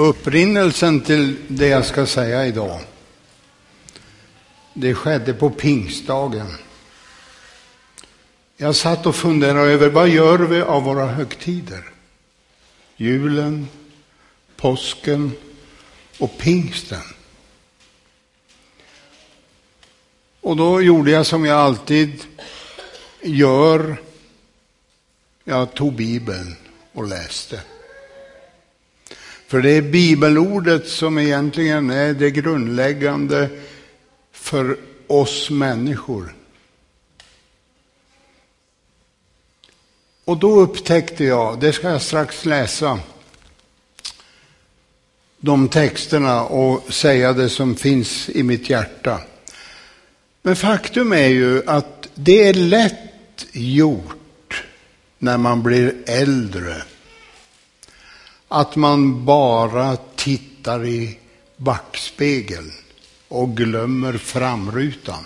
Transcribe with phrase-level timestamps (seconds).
[0.00, 2.80] Upprinnelsen till det jag ska säga idag,
[4.74, 6.46] det skedde på pingstdagen.
[8.56, 11.92] Jag satt och funderade över vad gör vi av våra högtider?
[12.96, 13.68] Julen,
[14.56, 15.32] påsken
[16.18, 17.14] och pingsten.
[20.40, 22.24] Och då gjorde jag som jag alltid
[23.22, 23.96] gör.
[25.44, 26.56] Jag tog Bibeln
[26.92, 27.60] och läste.
[29.50, 33.48] För det är bibelordet som egentligen är det grundläggande
[34.32, 36.34] för oss människor.
[40.24, 42.98] Och då upptäckte jag, det ska jag strax läsa,
[45.40, 49.20] de texterna och säga det som finns i mitt hjärta.
[50.42, 54.64] Men faktum är ju att det är lätt gjort
[55.18, 56.82] när man blir äldre
[58.52, 61.18] att man bara tittar i
[61.56, 62.72] backspegeln
[63.28, 65.24] och glömmer framrutan.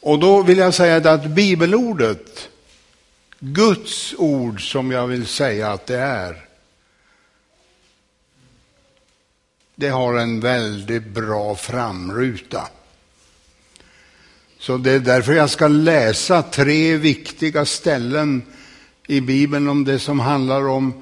[0.00, 2.48] Och då vill jag säga att bibelordet,
[3.38, 6.44] Guds ord som jag vill säga att det är,
[9.74, 12.68] det har en väldigt bra framruta.
[14.58, 18.42] Så det är därför jag ska läsa tre viktiga ställen
[19.10, 20.92] i Bibeln om det som handlar om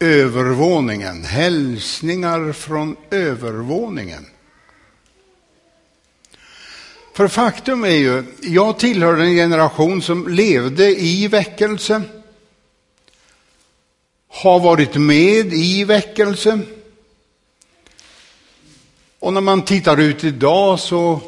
[0.00, 4.26] övervåningen, hälsningar från övervåningen.
[7.14, 12.02] För faktum är ju, jag tillhör en generation som levde i väckelse,
[14.28, 16.60] har varit med i väckelse.
[19.18, 21.20] Och när man tittar ut idag så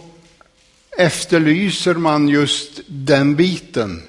[0.98, 4.02] efterlyser man just den biten.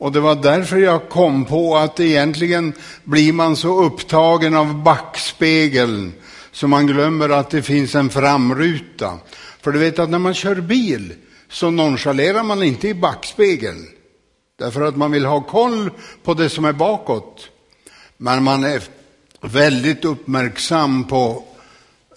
[0.00, 2.72] Och det var därför jag kom på att egentligen
[3.04, 6.12] blir man så upptagen av backspegeln
[6.52, 9.18] så man glömmer att det finns en framruta.
[9.60, 11.14] För du vet att när man kör bil
[11.48, 13.86] så nonchalerar man inte i backspegeln.
[14.58, 15.90] Därför att man vill ha koll
[16.22, 17.48] på det som är bakåt.
[18.16, 18.82] Men man är
[19.40, 21.44] väldigt uppmärksam på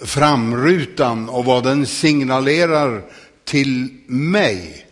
[0.05, 3.03] framrutan och vad den signalerar
[3.43, 4.85] till mig.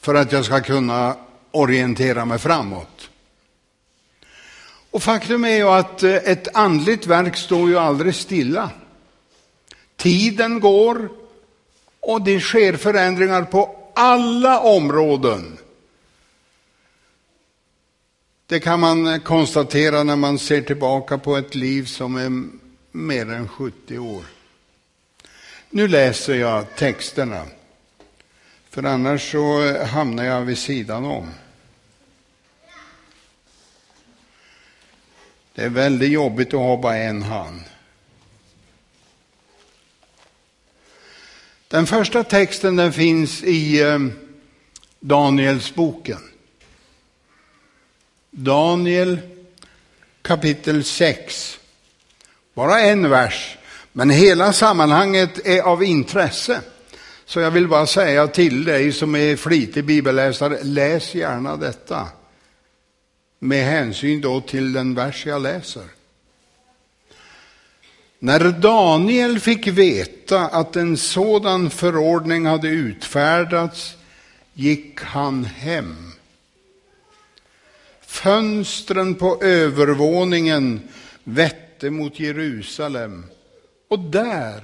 [0.00, 1.16] För att jag ska kunna
[1.54, 3.10] orientera mig framåt.
[4.90, 8.70] Och faktum är ju att eh, ett andligt verk står ju aldrig stilla.
[9.96, 11.08] Tiden går
[12.00, 15.58] och det sker förändringar på alla områden.
[18.46, 22.48] Det kan man eh, konstatera när man ser tillbaka på ett liv som är
[22.92, 24.24] mer än 70 år.
[25.70, 27.42] Nu läser jag texterna,
[28.70, 31.28] för annars så eh, hamnar jag vid sidan om.
[35.54, 37.60] Det är väldigt jobbigt att ha bara en hand.
[41.68, 44.14] Den första texten den finns i eh, Daniels
[45.00, 46.18] Danielsboken.
[48.30, 49.18] Daniel
[50.22, 51.58] kapitel 6.
[52.54, 53.56] Bara en vers,
[53.92, 56.60] men hela sammanhanget är av intresse.
[57.24, 62.08] Så jag vill bara säga till dig som är flitig bibelläsare, läs gärna detta
[63.44, 65.84] med hänsyn då till den vers jag läser.
[68.18, 73.96] När Daniel fick veta att en sådan förordning hade utfärdats
[74.54, 76.12] gick han hem.
[78.00, 80.80] Fönstren på övervåningen
[81.24, 83.24] vette mot Jerusalem
[83.88, 84.62] och där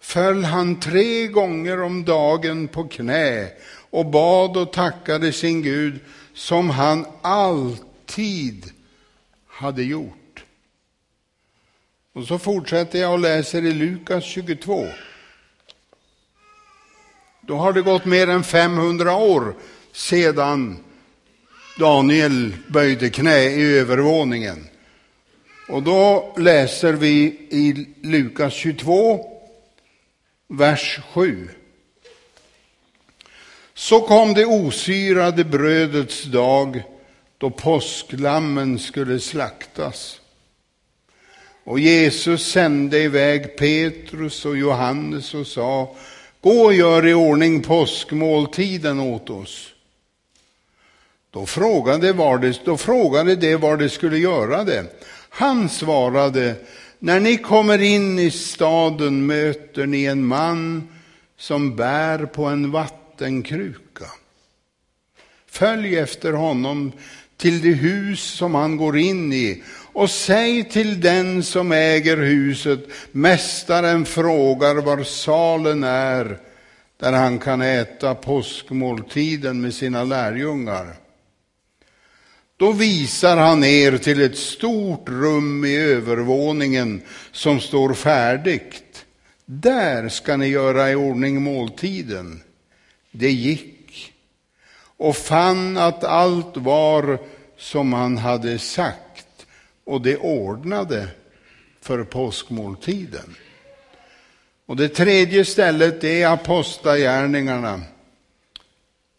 [0.00, 3.48] föll han tre gånger om dagen på knä
[3.90, 6.00] och bad och tackade sin Gud
[6.34, 8.70] som han alltid
[9.46, 10.44] hade gjort.
[12.12, 14.86] Och så fortsätter jag och läser i Lukas 22.
[17.40, 19.54] Då har det gått mer än 500 år
[19.92, 20.84] sedan
[21.78, 24.68] Daniel böjde knä i övervåningen.
[25.68, 29.26] Och då läser vi i Lukas 22,
[30.48, 31.48] vers 7.
[33.74, 36.82] Så kom det osyrade brödets dag
[37.38, 40.20] då påsklammen skulle slaktas.
[41.64, 45.94] Och Jesus sände iväg Petrus och Johannes och sa,
[46.40, 49.68] gå och gör i ordning påskmåltiden åt oss.
[51.30, 54.84] Då frågade, var det, då frågade det var det skulle göra det.
[55.28, 56.54] Han svarade,
[56.98, 60.88] när ni kommer in i staden möter ni en man
[61.38, 64.06] som bär på en vatten vattenkruka.
[65.46, 66.92] Följ efter honom
[67.36, 72.80] till det hus som han går in i och säg till den som äger huset,
[73.12, 76.38] mästaren frågar var salen är
[76.96, 80.94] där han kan äta påskmåltiden med sina lärjungar.
[82.56, 87.02] Då visar han er till ett stort rum i övervåningen
[87.32, 89.04] som står färdigt.
[89.46, 92.42] Där ska ni göra i ordning måltiden.
[93.12, 94.12] Det gick
[94.96, 97.18] och fann att allt var
[97.56, 99.46] som han hade sagt
[99.84, 101.08] och det ordnade
[101.80, 103.34] för påskmåltiden.
[104.66, 107.82] Och det tredje stället är Apostlagärningarna,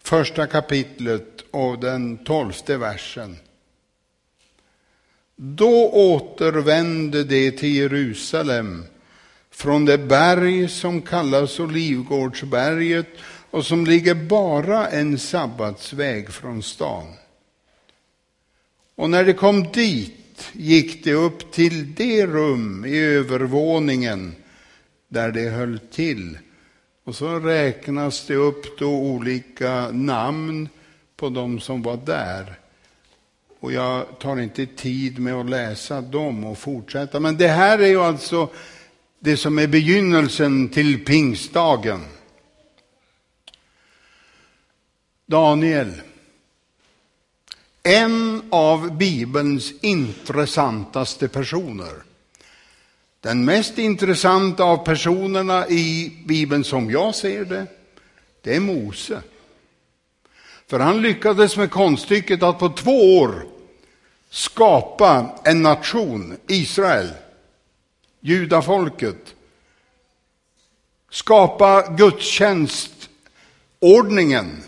[0.04, 3.38] första kapitlet och den tolfte versen.
[5.36, 8.86] Då återvände de till Jerusalem
[9.52, 13.08] från det berg som kallas Olivgårdsberget
[13.54, 17.06] och som ligger bara en sabbatsväg från stan.
[18.96, 24.36] Och när de kom dit gick de upp till det rum i övervåningen
[25.08, 26.38] där de höll till.
[27.04, 30.70] Och så räknas det upp då olika namn
[31.16, 32.60] på de som var där.
[33.60, 37.20] Och jag tar inte tid med att läsa dem och fortsätta.
[37.20, 38.50] Men det här är ju alltså
[39.20, 42.02] det som är begynnelsen till pingstdagen.
[45.26, 46.02] Daniel.
[47.84, 52.04] En av Bibelns intressantaste personer.
[53.22, 57.66] Den mest intressanta av personerna i Bibeln som jag ser det,
[58.42, 59.22] det är Mose.
[60.68, 63.48] För han lyckades med konststycket att på två år
[64.30, 67.10] skapa en nation, Israel,
[68.20, 69.36] judafolket.
[71.10, 74.64] Skapa gudstjänstordningen,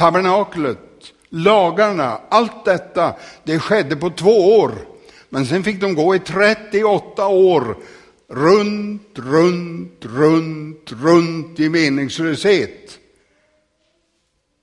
[0.00, 3.14] tabernaklet, lagarna, allt detta,
[3.44, 4.72] det skedde på två år.
[5.28, 7.76] Men sen fick de gå i 38 år
[8.28, 12.98] runt, runt, runt, runt i meningslöshet.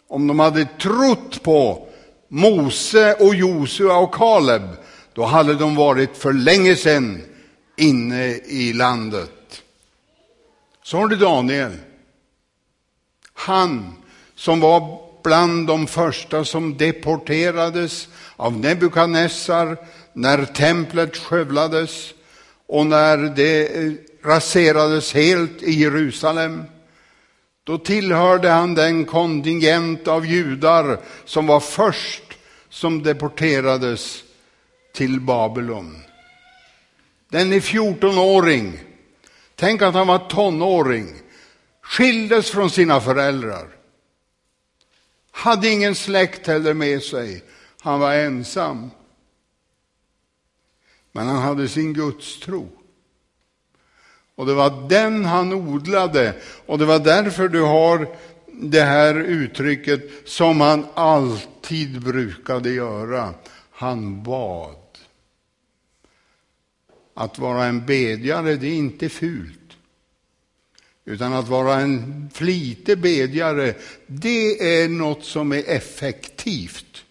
[0.08, 1.88] Om de hade trott på
[2.28, 4.70] Mose och Josua och Kaleb,
[5.14, 7.22] då hade de varit för länge sedan
[7.76, 9.64] inne i landet.
[10.84, 11.72] Så har du Daniel.
[13.34, 13.94] Han
[14.36, 19.78] som var bland de första som deporterades av Nebukadnessar
[20.14, 22.14] när templet skövlades
[22.68, 23.92] och när det eh,
[24.24, 26.64] raserades helt i Jerusalem.
[27.64, 32.24] Då tillhörde han den kontingent av judar som var först
[32.70, 34.24] som deporterades
[34.96, 36.02] till Babylon.
[37.30, 38.80] Den är 14-åring.
[39.56, 41.08] Tänk att han var tonåring.
[41.82, 43.77] Skildes från sina föräldrar.
[45.38, 47.44] Hade ingen släkt heller med sig.
[47.82, 48.92] Han var ensam.
[51.12, 52.70] Men han hade sin gudstro.
[54.36, 56.36] Och det var den han odlade.
[56.66, 58.16] Och det var därför du har
[58.52, 63.34] det här uttrycket som han alltid brukade göra.
[63.72, 64.76] Han bad.
[67.14, 69.57] Att vara en bedjare, det är inte fult.
[71.10, 73.74] Utan att vara en flitig bedjare,
[74.08, 77.04] det är något som är effektivt.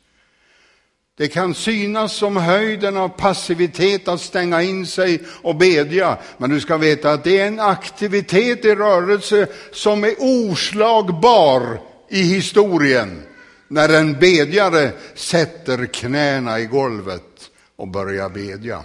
[1.17, 6.61] Det kan synas som höjden av passivitet att stänga in sig och bedja, men du
[6.61, 13.23] ska veta att det är en aktivitet i rörelse som är oslagbar i historien
[13.69, 18.85] när en bedjare sätter knäna i golvet och börjar bedja.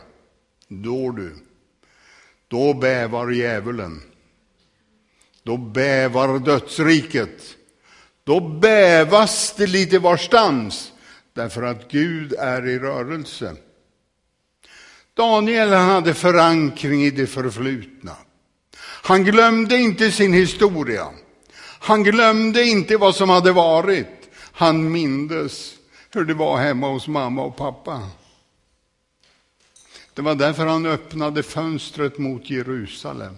[0.68, 1.36] Då du,
[2.48, 4.02] då bävar djävulen.
[5.44, 7.56] Då bävar dödsriket.
[8.24, 10.92] Då bävas det lite varstans
[11.34, 13.56] därför att Gud är i rörelse.
[15.14, 18.16] Daniel hade förankring i det förflutna.
[18.80, 21.08] Han glömde inte sin historia.
[21.80, 24.30] Han glömde inte vad som hade varit.
[24.52, 25.74] Han mindes
[26.12, 28.10] hur det var hemma hos mamma och pappa.
[30.14, 33.38] Det var därför han öppnade fönstret mot Jerusalem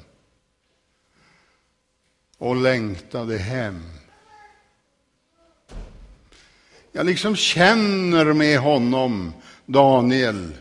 [2.44, 3.84] och längtade hem.
[6.92, 9.34] Jag liksom känner med honom,
[9.66, 10.52] Daniel.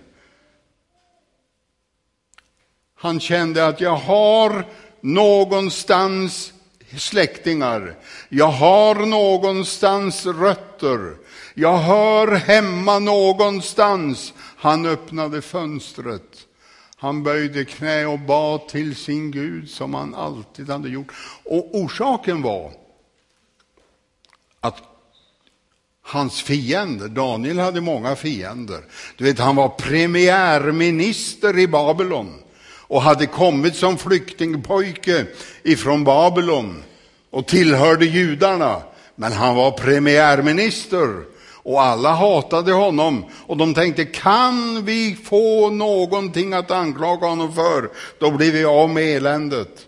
[2.95, 4.67] Han kände att jag har
[5.01, 6.53] någonstans
[6.97, 7.95] släktingar.
[8.29, 11.17] Jag har någonstans rötter.
[11.55, 14.35] Jag hör hemma någonstans.
[14.57, 16.32] Han öppnade fönstret.
[17.03, 21.13] Han böjde knä och bad till sin Gud som han alltid hade gjort.
[21.45, 22.73] Och orsaken var
[24.61, 24.77] att
[26.03, 27.09] hans fiender.
[27.09, 28.81] Daniel hade många fiender.
[29.17, 35.27] Du vet, han var premiärminister i Babylon och hade kommit som flyktingpojke
[35.63, 36.83] ifrån Babylon
[37.31, 38.83] och tillhörde judarna.
[39.15, 41.32] Men han var premiärminister
[41.63, 47.91] och alla hatade honom och de tänkte kan vi få någonting att anklaga honom för,
[48.19, 49.87] då blir vi av med eländet.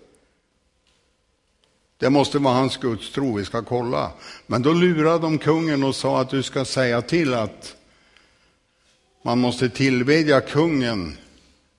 [1.99, 4.11] Det måste vara hans Guds tro, vi ska kolla.
[4.47, 7.77] Men då lurade de kungen och sa att du ska säga till att
[9.23, 11.17] man måste tillbedja kungen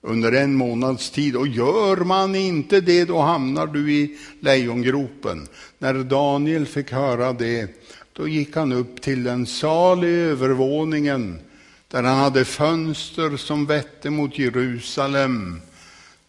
[0.01, 1.35] under en månads tid.
[1.35, 5.47] Och gör man inte det, då hamnar du i lejongropen.
[5.77, 7.69] När Daniel fick höra det,
[8.17, 11.39] då gick han upp till den sal i övervåningen
[11.87, 15.61] där han hade fönster som vette mot Jerusalem.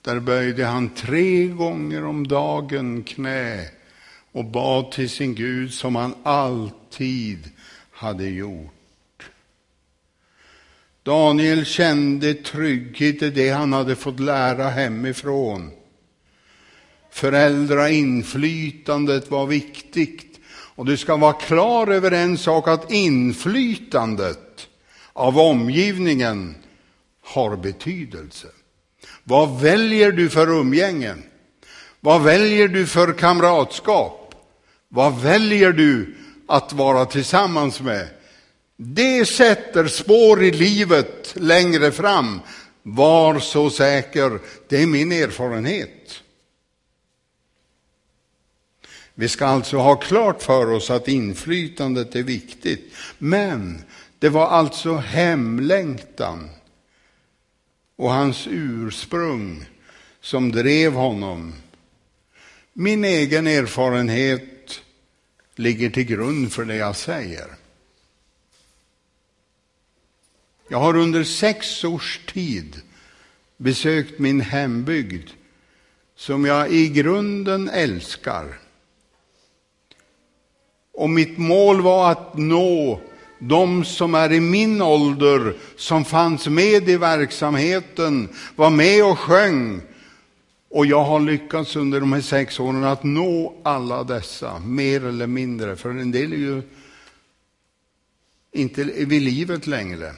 [0.02, 3.69] Där böjde han tre gånger om dagen knä
[4.33, 7.50] och bad till sin Gud som han alltid
[7.90, 9.31] hade gjort.
[11.02, 15.71] Daniel kände trygghet i det han hade fått lära hemifrån.
[17.11, 20.25] Föräldrainflytandet var viktigt.
[20.76, 24.68] Och du ska vara klar över en sak, att inflytandet
[25.12, 26.54] av omgivningen
[27.25, 28.49] har betydelse.
[29.25, 31.14] Vad väljer du för umgänge?
[32.00, 34.35] Vad väljer du för kamratskap?
[34.88, 36.14] Vad väljer du
[36.49, 38.09] att vara tillsammans med?
[38.76, 42.40] Det sätter spår i livet längre fram.
[42.83, 46.23] Var så säker, det är min erfarenhet.
[49.18, 52.94] Vi ska alltså ha klart för oss att inflytandet är viktigt.
[53.18, 53.82] Men
[54.18, 56.50] det var alltså hemlängtan
[57.96, 59.64] och hans ursprung
[60.20, 61.54] som drev honom.
[62.73, 64.80] Min egen erfarenhet
[65.54, 67.46] ligger till grund för det jag säger.
[70.68, 72.80] Jag har under sex års tid
[73.56, 75.30] besökt min hembygd
[76.16, 78.65] som jag i grunden älskar.
[80.97, 83.00] Och mitt mål var att nå
[83.38, 89.81] de som är i min ålder, som fanns med i verksamheten, var med och sjöng,
[90.71, 95.26] och jag har lyckats under de här sex åren att nå alla dessa, mer eller
[95.26, 96.62] mindre, för en del är ju
[98.53, 100.12] inte vid livet längre.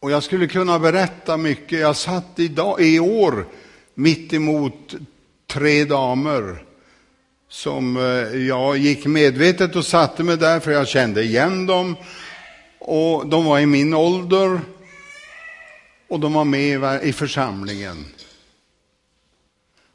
[0.00, 1.80] Och jag skulle kunna berätta mycket.
[1.80, 3.46] Jag satt idag, i år
[3.94, 4.94] mitt emot
[5.56, 6.62] tre damer
[7.48, 11.96] som eh, jag gick medvetet och satte mig där för jag kände igen dem.
[12.78, 14.60] Och de var i min ålder
[16.08, 18.04] och de var med i församlingen.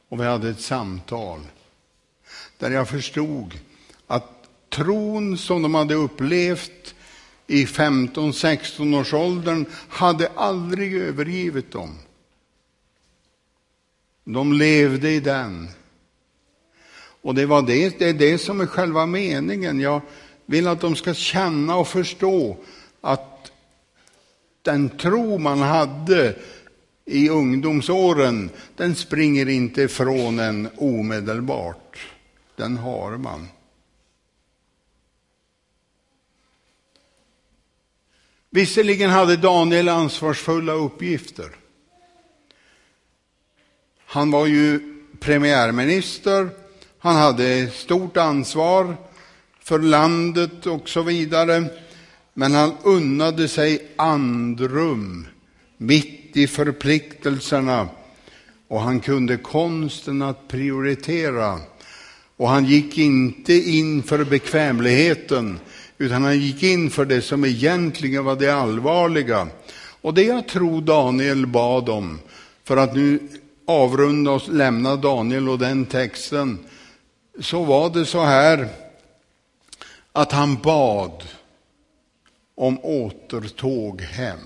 [0.09, 1.39] Och vi hade ett samtal
[2.57, 3.59] där jag förstod
[4.07, 4.29] att
[4.69, 6.95] tron som de hade upplevt
[7.47, 11.97] i 15-16 års åldern hade aldrig övergivit dem.
[14.23, 15.69] De levde i den.
[17.21, 19.79] Och det, var det, det är det som är själva meningen.
[19.79, 20.01] Jag
[20.45, 22.57] vill att de ska känna och förstå
[23.01, 23.51] att
[24.61, 26.35] den tro man hade
[27.05, 32.07] i ungdomsåren, den springer inte ifrån en omedelbart.
[32.55, 33.47] Den har man.
[38.49, 41.60] Visserligen hade Daniel ansvarsfulla uppgifter.
[44.13, 44.79] Han var ju
[45.19, 46.49] premiärminister,
[46.99, 48.95] han hade stort ansvar
[49.63, 51.65] för landet och så vidare.
[52.33, 55.27] Men han unnade sig andrum
[55.77, 57.87] mitt i förpliktelserna
[58.67, 61.59] och han kunde konsten att prioritera.
[62.37, 65.59] Och han gick inte in för bekvämligheten,
[65.97, 69.47] utan han gick in för det som egentligen var det allvarliga.
[70.01, 72.19] Och det jag tror Daniel bad om,
[72.63, 73.19] för att nu
[73.71, 76.65] avrunda och lämna Daniel och den texten,
[77.39, 78.69] så var det så här
[80.11, 81.23] att han bad
[82.55, 84.39] om återtåg hem.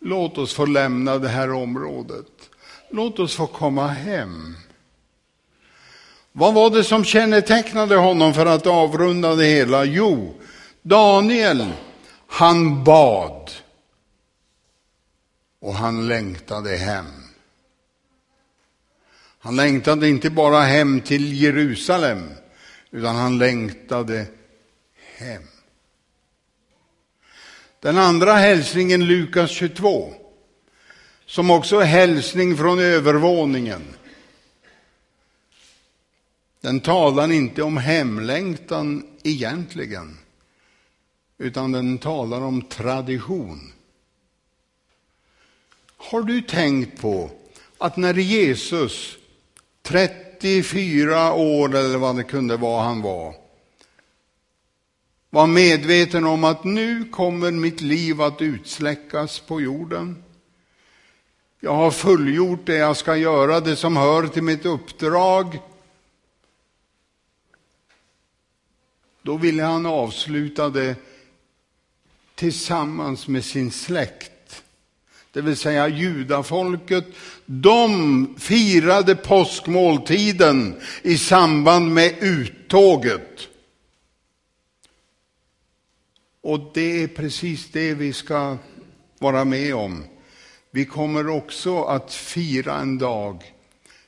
[0.00, 2.26] Låt oss få lämna det här området.
[2.90, 4.56] Låt oss få komma hem.
[6.32, 9.84] Vad var det som kännetecknade honom för att avrunda det hela?
[9.84, 10.34] Jo,
[10.82, 11.66] Daniel,
[12.26, 13.50] han bad
[15.60, 17.06] och han längtade hem.
[19.38, 22.30] Han längtade inte bara hem till Jerusalem,
[22.90, 24.26] utan han längtade
[25.16, 25.42] hem.
[27.80, 30.14] Den andra hälsningen, Lukas 22,
[31.26, 33.82] som också är hälsning från övervåningen.
[36.60, 40.18] Den talar inte om hemlängtan egentligen,
[41.38, 43.72] utan den talar om tradition.
[45.98, 47.30] Har du tänkt på
[47.78, 49.18] att när Jesus,
[49.82, 53.34] 34 år eller vad det kunde vara han var,
[55.30, 60.24] var medveten om att nu kommer mitt liv att utsläckas på jorden.
[61.60, 65.58] Jag har fullgjort det jag ska göra, det som hör till mitt uppdrag.
[69.22, 70.96] Då ville han avsluta det
[72.34, 74.37] tillsammans med sin släkt
[75.38, 77.04] det vill säga judafolket,
[77.46, 83.48] de firade påskmåltiden i samband med uttåget.
[86.42, 88.56] Och det är precis det vi ska
[89.18, 90.04] vara med om.
[90.70, 93.54] Vi kommer också att fira en dag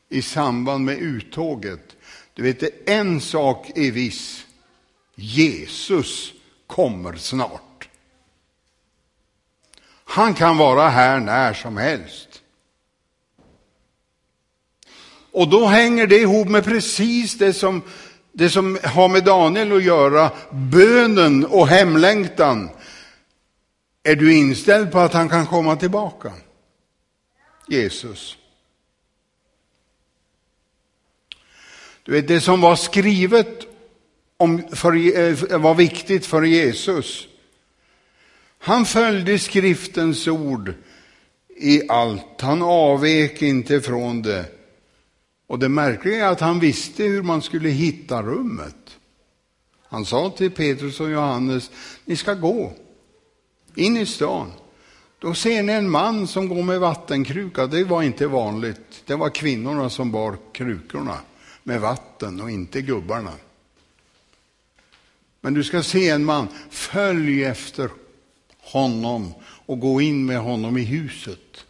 [0.08, 1.96] i samband med uttåget.
[2.34, 4.46] Du vet, en sak är viss.
[5.14, 6.32] Jesus
[6.66, 7.69] kommer snart.
[10.10, 12.42] Han kan vara här när som helst.
[15.32, 17.82] Och då hänger det ihop med precis det som,
[18.32, 22.70] det som har med Daniel att göra, bönen och hemlängtan.
[24.02, 26.32] Är du inställd på att han kan komma tillbaka?
[27.68, 28.36] Jesus.
[32.02, 33.66] Du vet, det som var skrivet
[34.36, 37.29] om, för, eh, var viktigt för Jesus
[38.62, 40.74] han följde skriftens ord
[41.56, 42.40] i allt.
[42.40, 44.44] Han avvek inte från det.
[45.46, 48.76] Och det märkliga är att han visste hur man skulle hitta rummet.
[49.88, 51.70] Han sa till Petrus och Johannes,
[52.04, 52.72] ni ska gå
[53.74, 54.52] in i stan.
[55.18, 57.66] Då ser ni en man som går med vattenkruka.
[57.66, 59.02] Det var inte vanligt.
[59.06, 61.18] Det var kvinnorna som bar krukorna
[61.62, 63.32] med vatten och inte gubbarna.
[65.40, 67.90] Men du ska se en man, följ efter
[68.70, 69.34] honom
[69.66, 71.64] och gå in med honom i huset.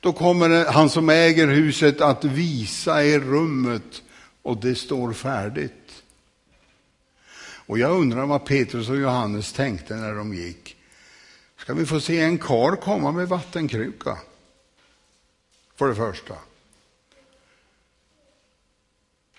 [0.00, 4.02] Då kommer han som äger huset att visa er rummet
[4.42, 6.02] och det står färdigt.
[7.66, 10.76] Och jag undrar vad Petrus och Johannes tänkte när de gick.
[11.56, 14.18] Ska vi få se en kar komma med vattenkruka?
[15.76, 16.34] För det första.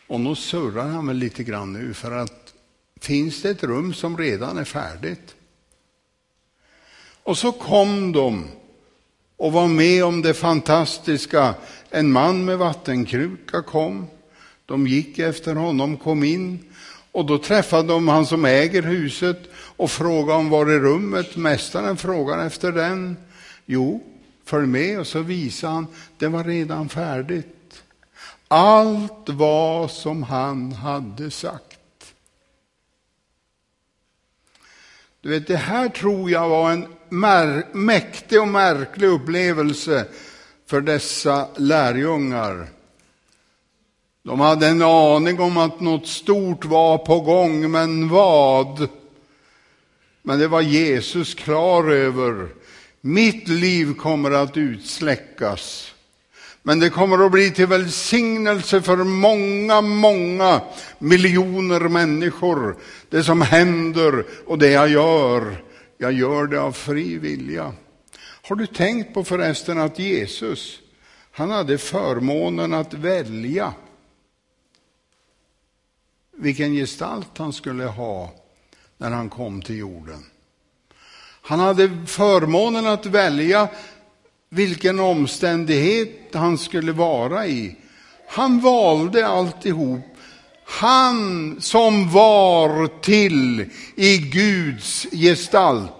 [0.07, 2.53] Och nu surrar han väl lite grann nu för att
[2.99, 5.35] finns det ett rum som redan är färdigt?
[7.23, 8.47] Och så kom de
[9.37, 11.55] och var med om det fantastiska.
[11.89, 14.07] En man med vattenkruka kom.
[14.65, 16.59] De gick efter honom, kom in
[17.11, 21.35] och då träffade de han som äger huset och frågade om var i rummet.
[21.35, 23.17] Mästaren frågar efter den.
[23.65, 24.03] Jo,
[24.45, 27.83] följ med och så visade han, det var redan färdigt.
[28.47, 31.72] Allt var som han hade sagt.
[35.23, 36.87] Du vet, det här tror jag var en
[37.71, 40.05] mäktig och märklig upplevelse
[40.65, 42.67] för dessa lärjungar.
[44.23, 48.87] De hade en aning om att något stort var på gång, men vad?
[50.21, 52.49] Men det var Jesus klar över.
[53.01, 55.92] Mitt liv kommer att utsläckas.
[56.65, 60.61] Men det kommer att bli till välsignelse för många, många
[60.99, 62.77] miljoner människor.
[63.09, 65.63] Det som händer och det jag gör,
[65.97, 67.73] jag gör det av fri vilja.
[68.19, 70.79] Har du tänkt på förresten att Jesus,
[71.31, 73.73] han hade förmånen att välja
[76.37, 78.33] vilken gestalt han skulle ha
[78.97, 80.25] när han kom till jorden.
[81.45, 83.67] Han hade förmånen att välja
[84.53, 87.75] vilken omständighet han skulle vara i.
[88.27, 89.99] Han valde alltihop.
[90.65, 95.91] Han som var till i Guds gestalt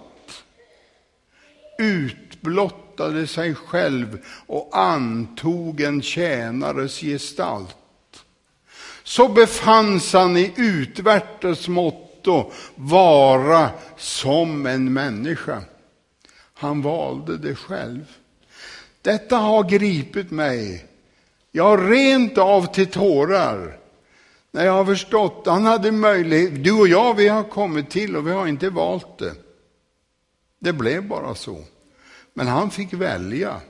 [1.78, 7.76] utblottade sig själv och antog en tjänares gestalt.
[9.02, 15.62] Så befanns han i utvärtes motto vara som en människa.
[16.54, 18.04] Han valde det själv.
[19.04, 20.86] Detta har gripit mig.
[21.52, 23.78] Jag har rent av till tårar
[24.50, 25.42] när jag har förstått.
[25.46, 26.64] Han hade möjlighet.
[26.64, 29.34] Du och jag, vi har kommit till och vi har inte valt det.
[30.58, 31.64] Det blev bara så.
[32.34, 33.60] Men han fick välja.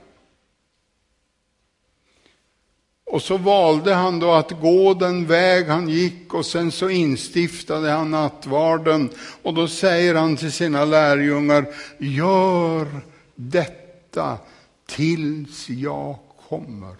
[3.05, 7.89] Och så valde han då att gå den väg han gick och sen så instiftade
[7.89, 9.09] han nattvarden.
[9.41, 11.65] Och då säger han till sina lärjungar,
[11.97, 12.87] gör
[13.35, 14.37] detta
[14.85, 16.17] tills jag
[16.49, 16.95] kommer.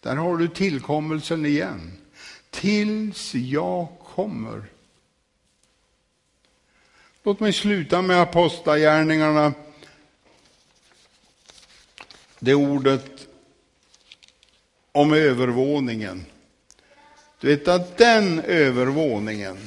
[0.00, 1.92] Där har du tillkommelsen igen.
[2.50, 4.64] Tills jag kommer.
[7.22, 9.52] Låt mig sluta med apostlagärningarna.
[12.38, 13.26] Det ordet
[14.92, 16.24] om övervåningen.
[17.40, 19.58] Du vet att den övervåningen,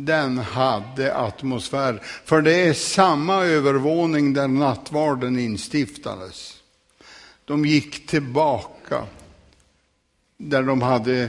[0.00, 2.02] den hade atmosfär.
[2.24, 6.62] För det är samma övervåning där nattvarden instiftades.
[7.44, 9.06] De gick tillbaka
[10.36, 11.28] där de hade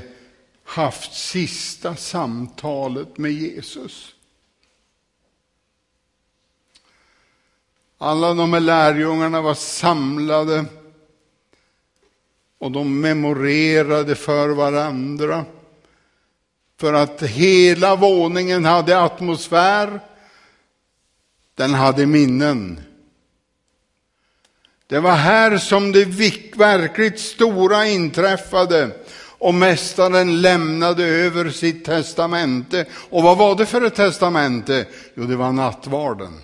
[0.64, 4.16] haft sista samtalet med Jesus.
[7.98, 10.66] Alla de här lärjungarna var samlade
[12.58, 15.46] och de memorerade för varandra.
[16.80, 20.00] För att hela våningen hade atmosfär,
[21.56, 22.82] den hade minnen.
[24.88, 26.06] Det var här som det
[26.56, 28.92] verkligt stora inträffade
[29.40, 32.86] och mästaren lämnade över sitt testamente.
[33.10, 34.88] Och vad var det för ett testamente?
[35.14, 36.42] Jo, det var nattvarden.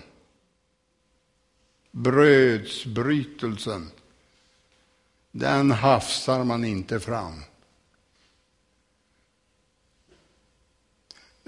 [1.90, 3.90] Brödsbrytelsen.
[5.32, 7.42] Den hafsar man inte fram.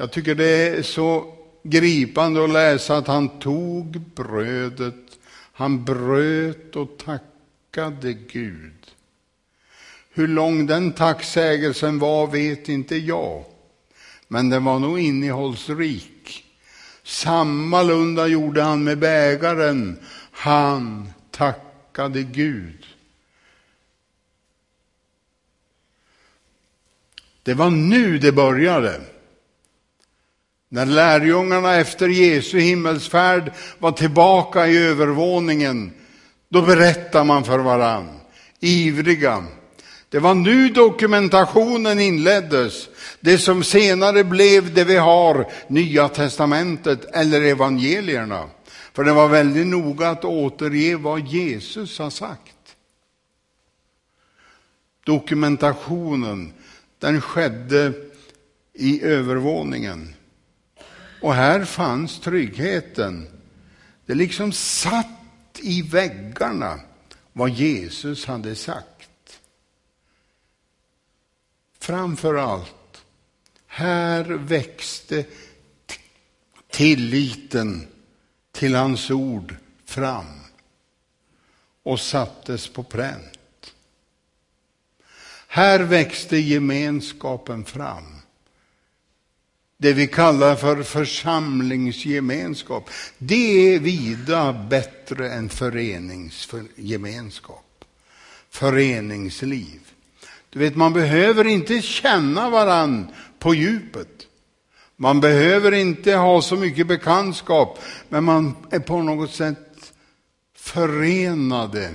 [0.00, 5.18] Jag tycker det är så gripande att läsa att han tog brödet,
[5.52, 8.86] han bröt och tackade Gud.
[10.10, 13.44] Hur lång den tacksägelsen var vet inte jag,
[14.28, 16.44] men den var nog innehållsrik.
[17.02, 19.98] Sammalunda gjorde han med bägaren.
[20.32, 22.86] Han tackade Gud.
[27.42, 29.00] Det var nu det började.
[30.68, 35.92] När lärjungarna efter Jesu himmelsfärd var tillbaka i övervåningen,
[36.48, 38.20] då berättar man för varann,
[38.60, 39.44] ivriga.
[40.08, 42.88] Det var nu dokumentationen inleddes,
[43.20, 48.48] det som senare blev det vi har, Nya testamentet eller evangelierna.
[48.92, 52.76] För det var väldigt noga att återge vad Jesus har sagt.
[55.04, 56.52] Dokumentationen,
[56.98, 57.92] den skedde
[58.74, 60.14] i övervåningen.
[61.20, 63.28] Och här fanns tryggheten.
[64.06, 65.06] Det liksom satt
[65.58, 66.80] i väggarna
[67.32, 69.40] vad Jesus hade sagt.
[71.78, 73.02] Framför allt,
[73.66, 75.24] här växte
[76.70, 77.86] tilliten
[78.52, 80.40] till hans ord fram
[81.82, 83.74] och sattes på pränt.
[85.46, 88.17] Här växte gemenskapen fram
[89.78, 97.84] det vi kallar för församlingsgemenskap, det är vida bättre än föreningsgemenskap,
[98.50, 99.80] föreningsliv.
[100.50, 103.06] Du vet, man behöver inte känna varann
[103.38, 104.26] på djupet.
[104.96, 109.92] Man behöver inte ha så mycket bekantskap, men man är på något sätt
[110.56, 111.90] förenade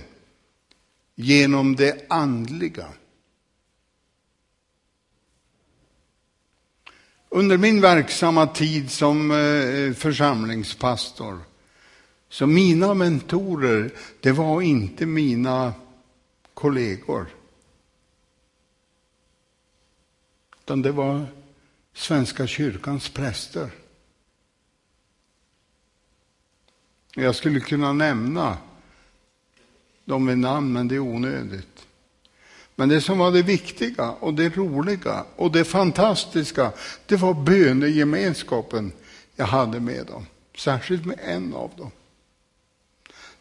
[1.16, 2.88] genom det andliga.
[7.36, 11.40] Under min verksamma tid som eh, församlingspastor,
[12.30, 15.74] så mina mentorer, det var inte mina
[16.54, 17.28] kollegor.
[20.60, 21.26] Utan det var
[21.94, 23.70] Svenska kyrkans präster.
[27.16, 28.58] Jag skulle kunna nämna
[30.06, 31.73] dem vid namn, men det är onödigt.
[32.76, 36.72] Men det som var det viktiga och det roliga och det fantastiska,
[37.06, 38.92] det var bönegemenskapen
[39.36, 40.26] jag hade med dem.
[40.58, 41.92] Särskilt med en av dem.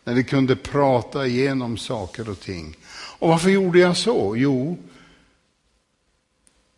[0.05, 2.77] När vi kunde prata igenom saker och ting.
[3.19, 4.37] Och varför gjorde jag så?
[4.37, 4.79] Jo,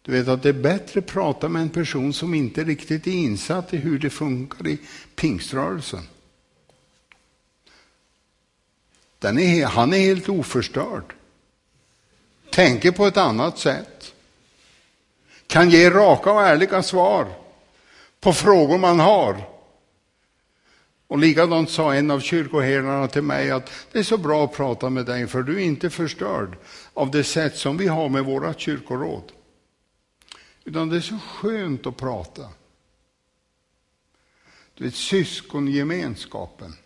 [0.03, 3.13] du vet att det är bättre att prata med en person som inte riktigt är
[3.13, 4.79] insatt i hur det funkar i
[5.17, 6.09] pingströrelsen.
[9.19, 11.15] Den är, han är helt oförstörd
[12.55, 14.15] tänker på ett annat sätt,
[15.47, 17.33] kan ge raka och ärliga svar
[18.21, 19.49] på frågor man har.
[21.07, 24.91] Och likadant sa en av kyrkoherdarna till mig att det är så bra att prata
[24.91, 26.57] med dig för du är inte förstörd
[26.95, 29.33] av det sätt som vi har med våra kyrkoråd.
[30.65, 32.49] Utan det är så skönt att prata.
[34.75, 36.77] Du vet, syskongemenskapen.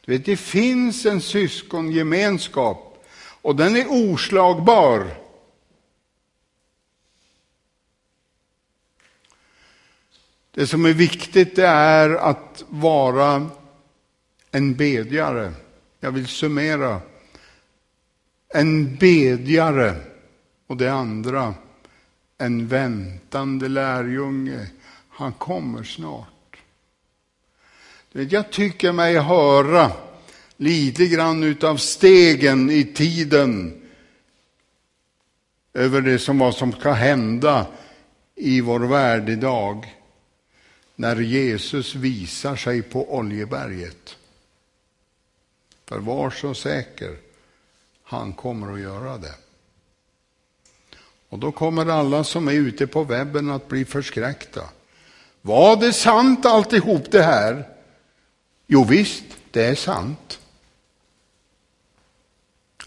[0.00, 2.89] Du vet, det finns en syskongemenskap
[3.42, 5.06] och den är oslagbar.
[10.50, 13.50] Det som är viktigt det är att vara
[14.50, 15.52] en bedjare.
[16.00, 17.00] Jag vill summera.
[18.48, 19.94] En bedjare
[20.66, 21.54] Och det andra,
[22.38, 24.66] en väntande lärjunge.
[25.08, 26.56] Han kommer snart.
[28.12, 29.92] Jag tycker mig höra
[30.60, 33.82] lite grann utav stegen i tiden
[35.74, 37.66] över det som vad som ska hända
[38.34, 39.96] i vår värld idag
[40.96, 44.16] när Jesus visar sig på Oljeberget.
[45.88, 47.16] För var så säker,
[48.04, 49.34] han kommer att göra det.
[51.28, 54.62] Och då kommer alla som är ute på webben att bli förskräckta.
[55.42, 57.68] Var det sant alltihop det här?
[58.66, 60.39] Jo visst, det är sant.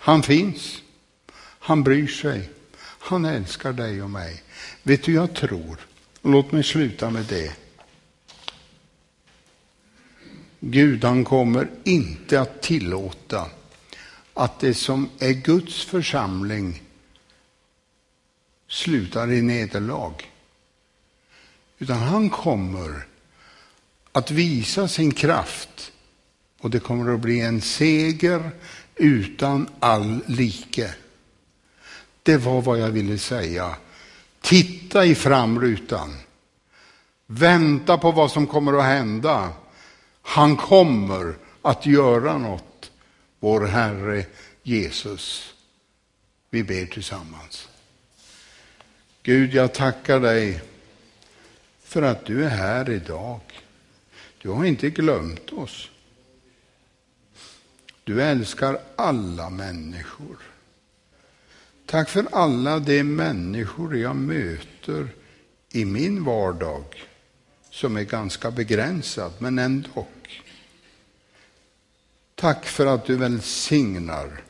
[0.04, 0.82] Han finns.
[1.60, 2.50] Han bryr sig.
[2.80, 4.44] Han älskar dig och mig.
[4.84, 5.78] Vet du, jag tror,
[6.22, 7.56] låt mig sluta med det.
[10.60, 13.50] Gud, han kommer inte att tillåta
[14.34, 16.82] att det som är Guds församling
[18.68, 20.13] slutar i nederlag.
[21.78, 23.08] Utan han kommer
[24.12, 25.92] att visa sin kraft
[26.60, 28.52] och det kommer att bli en seger
[28.96, 30.94] utan all like.
[32.24, 33.76] Det var vad jag ville säga.
[34.42, 36.18] Titta i framrutan.
[37.28, 39.50] Vänta på vad som kommer att hända.
[40.22, 42.92] Han kommer att göra något,
[43.40, 44.26] vår Herre
[44.64, 45.54] Jesus.
[46.50, 47.68] Vi ber tillsammans.
[49.24, 50.62] Gud, jag tackar dig
[51.84, 53.40] för att du är här idag.
[54.38, 55.90] Du har inte glömt oss.
[58.04, 60.38] Du älskar alla människor.
[61.86, 65.08] Tack för alla de människor jag möter
[65.72, 66.84] i min vardag
[67.70, 70.08] som är ganska begränsad, men ändå.
[72.36, 74.42] Tack för att du välsignar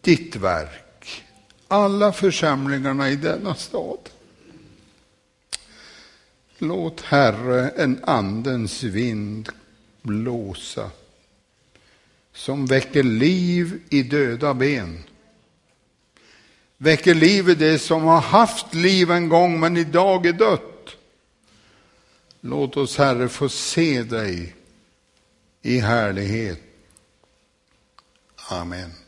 [0.00, 1.24] ditt verk,
[1.68, 3.98] alla församlingarna i denna stad.
[6.58, 9.48] Låt Herre en andens vind
[10.02, 10.90] blåsa
[12.32, 15.04] som väcker liv i döda ben.
[16.76, 20.96] Väcker liv i det som har haft liv en gång men idag är dött.
[22.40, 24.54] Låt oss Herre få se dig
[25.62, 26.60] i härlighet.
[28.36, 28.99] Amen.